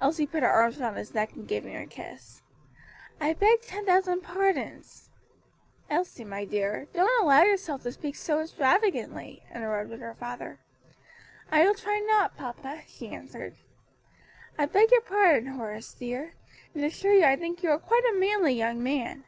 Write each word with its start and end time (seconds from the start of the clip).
Elsie 0.00 0.26
put 0.26 0.42
her 0.42 0.48
arms 0.50 0.78
round 0.78 0.96
his 0.96 1.14
neck, 1.14 1.34
and 1.34 1.46
gave 1.46 1.62
him 1.62 1.80
a 1.80 1.86
kiss, 1.86 2.42
"I 3.20 3.34
beg 3.34 3.62
ten 3.62 3.86
thousand 3.86 4.22
pardons." 4.22 5.10
"Elsie, 5.88 6.24
my 6.24 6.44
daughter, 6.44 6.88
don't 6.92 7.22
allow 7.22 7.42
yourself 7.44 7.84
to 7.84 7.92
speak 7.92 8.16
so 8.16 8.40
extravagantly," 8.40 9.44
interrupted 9.54 10.00
her 10.00 10.16
father. 10.16 10.58
"I 11.52 11.64
will 11.64 11.74
try 11.74 12.00
not, 12.00 12.36
papa," 12.36 12.82
she 12.88 13.10
answered. 13.14 13.54
"I 14.58 14.66
beg 14.66 14.90
your 14.90 15.02
pardon, 15.02 15.52
Horace 15.52 15.92
dear, 15.94 16.34
and 16.74 16.84
assure 16.84 17.14
you 17.14 17.24
I 17.24 17.36
think 17.36 17.62
you 17.62 17.70
are 17.70 17.78
quite 17.78 18.04
a 18.12 18.18
manly 18.18 18.54
young 18.54 18.82
man. 18.82 19.22